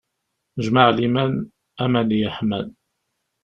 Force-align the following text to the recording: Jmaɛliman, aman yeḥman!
Jmaɛliman, 0.65 1.33
aman 1.83 2.09
yeḥman! 2.19 2.67